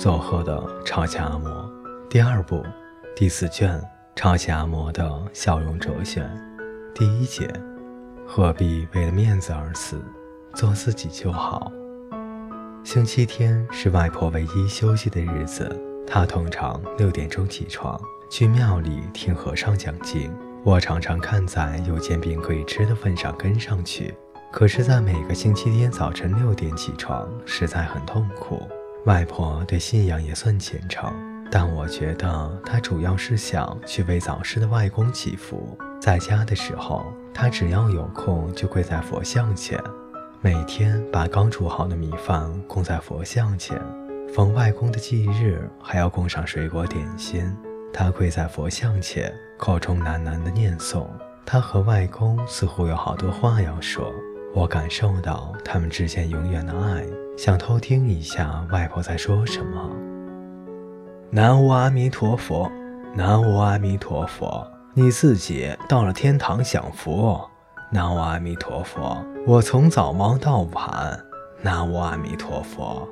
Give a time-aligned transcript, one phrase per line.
[0.00, 1.70] 佐贺的超级阿嬷，
[2.08, 2.64] 第二部，
[3.14, 3.78] 第四卷，
[4.16, 6.26] 超级阿嬷的笑容哲学，
[6.94, 7.46] 第一节，
[8.26, 10.02] 何必为了面子而死？
[10.54, 11.70] 做自己就好。
[12.82, 15.70] 星期天是外婆唯一休息的日子，
[16.06, 20.34] 她通常六点钟起床，去庙里听和尚讲经。
[20.64, 24.14] 我常常看在有煎饼可以吃的份上跟上去。
[24.50, 28.66] 可是，在每个星期天早晨六点起床，实在很痛苦。
[29.06, 31.10] 外婆对信仰也算虔诚，
[31.50, 35.76] 但我觉得她主要是想去为早逝的外公祈福。
[35.98, 39.82] 在家的时候，她只要有空就跪在佛像前，
[40.42, 43.80] 每天把刚煮好的米饭供在佛像前。
[44.34, 47.50] 逢外公的忌日，还要供上水果点心。
[47.94, 51.06] 她跪在佛像前，口中喃喃地念诵。
[51.46, 54.12] 她和外公似乎有好多话要说，
[54.54, 57.04] 我感受到他们之间永远的爱。
[57.42, 59.90] 想偷听一下外婆在说什么。
[61.30, 62.70] 南无阿弥陀佛，
[63.14, 67.40] 南无阿弥陀佛，你自己到了天堂享福。
[67.90, 69.16] 南无阿弥陀佛，
[69.46, 71.18] 我从早忙到晚。
[71.62, 73.08] 南无阿弥陀佛。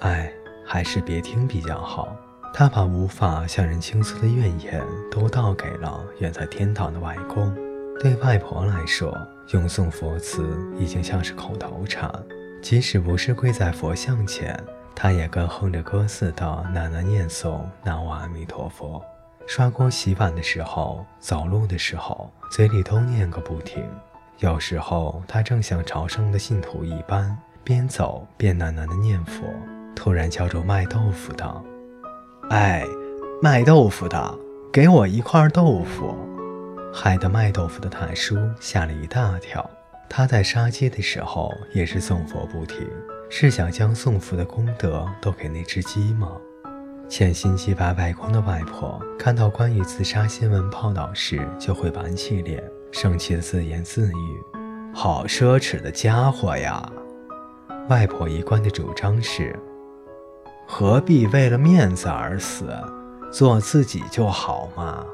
[0.00, 0.28] 哎，
[0.66, 2.08] 还是别听比较好。
[2.52, 7.54] 他把无法向人倾诉的怨言都倒给了远在天堂的外公。
[8.00, 9.16] 对外婆来说，
[9.52, 10.44] 咏诵佛词
[10.76, 12.10] 已经像是口头禅。
[12.60, 14.58] 即使不是跪在佛像前，
[14.94, 19.02] 他也跟哼着歌似的喃喃念诵“南无阿弥陀佛”。
[19.46, 23.82] 刷锅洗碗的时候，走路的时候，嘴里都念个不停。
[24.40, 29.42] 有时候，他正像朝圣的信徒一般，边走边喃喃的念佛。
[29.94, 31.62] 突然叫住卖豆腐的
[32.50, 32.84] ：“哎，
[33.42, 34.34] 卖豆腐的，
[34.72, 36.14] 给我一块豆腐！”
[36.92, 39.68] 害得卖豆腐的大叔吓了一大跳。
[40.08, 42.88] 他在杀鸡的时候也是诵佛不停，
[43.28, 46.32] 是想将送佛的功德都给那只鸡吗？
[47.08, 52.62] 潜心祭拜外公的外婆看到关于自杀新闻报道时，就会板起脸，
[52.92, 54.42] 生气的自言自语
[54.94, 56.86] ：“好奢侈的家伙呀！”
[57.88, 59.58] 外婆一贯的主张是
[60.68, 62.70] ：“何必为了面子而死？
[63.30, 65.06] 做自己就好嘛。”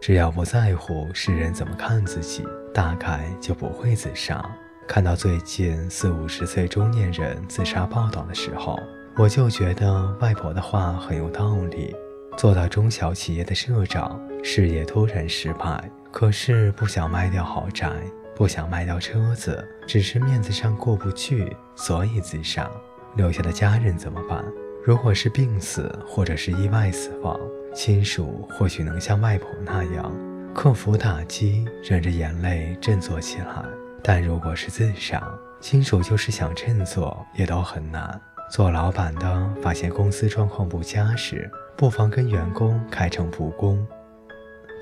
[0.00, 4.44] 只要不在乎世人怎么看自己，大概就不会自杀。
[4.86, 8.78] 看到最近四五十岁中年人自杀报道的时候，
[9.16, 11.94] 我就觉得外婆的话很有道理。
[12.36, 17.90] 做到中小企业的社长，事业突然失败，可是不想卖掉豪宅，
[18.36, 22.70] 不想卖掉车子，只是面子上过不去，所以自杀。
[23.16, 24.44] 留下的家人怎么办？
[24.84, 27.38] 如果是病死或者是意外死亡？
[27.78, 30.12] 亲属或许能像外婆那样
[30.52, 33.64] 克服打击，忍着眼泪振作起来，
[34.02, 35.22] 但如果是自杀，
[35.60, 38.20] 亲属就是想振作也都很难。
[38.50, 43.86] 做老板的发现公司状况不佳时，不妨跟员工开诚布公。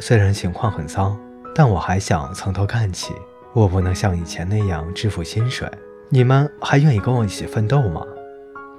[0.01, 1.15] 虽然情况很糟，
[1.55, 3.13] 但我还想从头干起。
[3.53, 5.71] 我不能像以前那样支付薪水，
[6.09, 8.01] 你们还愿意跟我一起奋斗吗？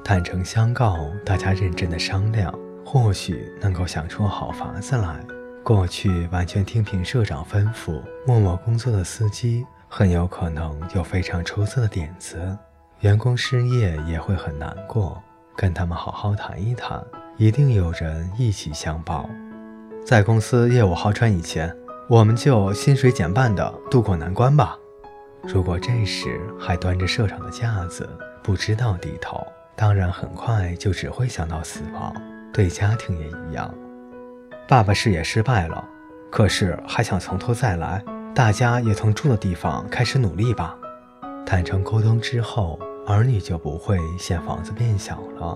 [0.03, 2.51] 坦诚相告，大家认真的商量。
[2.89, 5.19] 或许能够想出好法子来。
[5.61, 12.57] 过去完全听凭社长吩咐、默默工作的司机，很有可能有非常出色的点子。
[13.01, 15.21] 员工失业也会很难过，
[15.53, 17.03] 跟他们好好谈一谈，
[17.35, 19.29] 一定有人一起相报。
[20.05, 21.75] 在公司业务好转以前，
[22.07, 24.77] 我们就薪水减半的渡过难关吧。
[25.43, 28.09] 如果这时还端着社长的架子，
[28.41, 29.45] 不知道低头，
[29.75, 32.15] 当然很快就只会想到死亡。
[32.57, 33.71] 对家庭也一样，
[34.67, 35.87] 爸爸事业失败了，
[36.31, 38.03] 可是还想从头再来。
[38.33, 40.75] 大家也从住的地方开始努力吧。
[41.45, 45.55] 坦诚沟通之后，儿女就不会嫌房子变小了，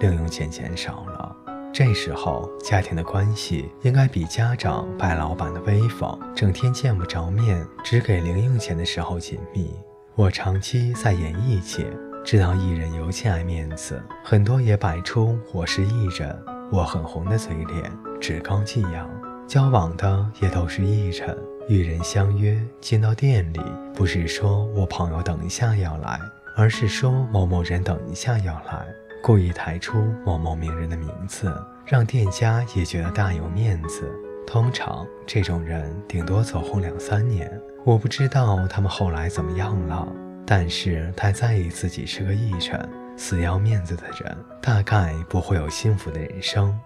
[0.00, 1.36] 零用钱减少了。
[1.72, 9.72] 这时候，家庭的关系应该比家长拜老板的威风，整天见不着面，只给零用钱的时候紧密。
[10.16, 11.86] 我长期在演艺界。
[12.22, 16.38] 知道艺人尤其爱面子，很多也摆出我是艺人，
[16.70, 17.90] 我很红的嘴脸，
[18.20, 19.08] 趾高气扬。
[19.48, 21.36] 交往的也都是艺人，
[21.68, 23.60] 与人相约进到店里，
[23.94, 26.20] 不是说我朋友等一下要来，
[26.56, 28.86] 而是说某某人等一下要来，
[29.22, 31.52] 故意抬出某某名人的名字，
[31.84, 34.08] 让店家也觉得大有面子。
[34.46, 37.50] 通常这种人顶多走红两三年，
[37.84, 40.06] 我不知道他们后来怎么样了。
[40.50, 46.76] 但是太在意自己是个艺人，死要面子的人，大概不会有幸福的人生。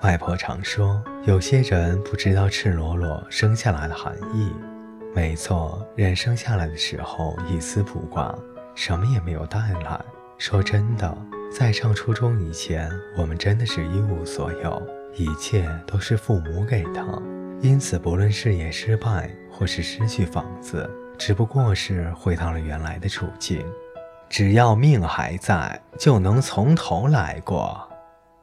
[0.00, 4.50] 外婆常说，有些人不知道赤裸裸生下来的含义。
[5.14, 8.34] 没错，人生下来的时候一丝不挂，
[8.74, 10.00] 什么也没有带来。
[10.38, 11.14] 说真的，
[11.54, 14.82] 在上初中以前，我们真的是一无所有，
[15.14, 17.22] 一切都是父母给的。
[17.60, 23.64] 因此，不论事业失败或是失去房子，只不过是回到了原来的处境。
[24.28, 27.88] 只要命还在，就能从头来过。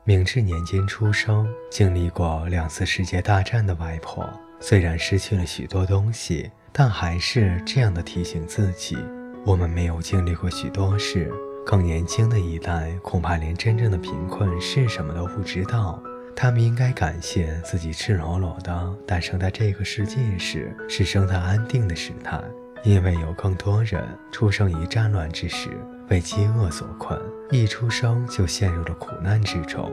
[0.03, 4.27] 明治年间出生、经历过两次世界大战的外婆，
[4.59, 8.97] 虽然失去了许多东西，但还是这样的提醒自己：
[9.45, 11.31] 我们没有经历过许多事。
[11.65, 16.01] 更年轻的一代恐怕连真正的贫困是什么都不知道。
[16.41, 22.41] 他们应该感谢自己赤裸裸的诞生在这个世界时是生在安定的时代，
[22.85, 24.01] 因为有更多人
[24.31, 25.69] 出生于战乱之时。
[26.07, 27.19] 被饥饿所困，
[27.51, 29.91] 一出生就陷入了苦难之中。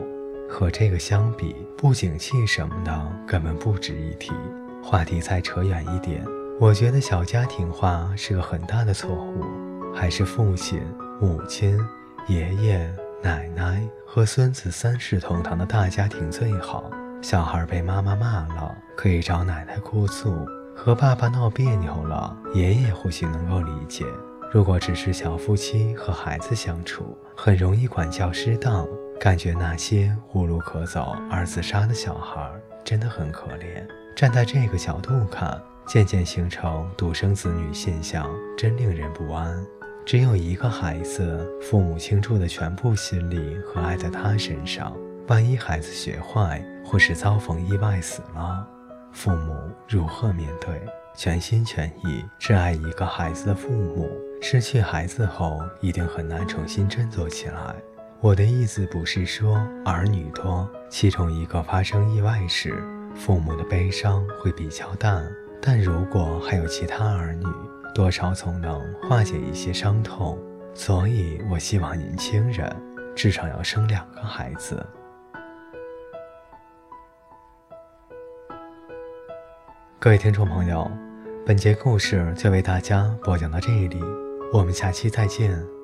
[0.49, 4.31] 和这个相比，不景气什么的根本不值一提。
[4.81, 6.25] 话题再扯远一点，
[6.61, 9.43] 我觉得小家庭化是个很大的错误，
[9.93, 10.81] 还是父亲、
[11.19, 11.77] 母亲、
[12.27, 12.89] 爷爷、
[13.21, 16.89] 奶奶和孙子三世同堂的大家庭最好。
[17.21, 24.05] 小孩被妈妈骂了，可以找奶奶哭诉；和爸爸闹别扭了，爷爷或许能够理解。
[24.53, 28.87] 如果只是小夫妻和孩子相处，很容易管教失当，
[29.19, 32.49] 感觉那些无路可走而自杀的小孩
[32.83, 33.85] 真的很可怜。
[34.15, 39.65] 站在这个角度看，渐渐形成独生子女现象，真令人不安。
[40.07, 44.95] 只有一个孩子，父母倾注的全部心力和爱在他身上，
[45.27, 48.65] 万一孩子学坏或是遭逢意外死了，
[49.11, 49.53] 父母
[49.85, 50.81] 如何面对？
[51.13, 54.09] 全心全意挚爱一个孩子的父母，
[54.41, 57.75] 失去孩子后一定很难重新振作起来。
[58.21, 62.81] 我的意思不是说儿女多，其中一个发生意外时，
[63.13, 65.29] 父母的悲伤会比较淡。
[65.61, 67.45] 但如果还有其他儿女，
[67.93, 70.37] 多少总能化解一些伤痛。
[70.73, 72.71] 所以我希望年轻人
[73.15, 74.85] 至少要生两个孩子。
[79.99, 80.89] 各位听众朋友。
[81.45, 84.03] 本节故事就为大家播讲到这里，
[84.51, 85.76] 我们下期再见。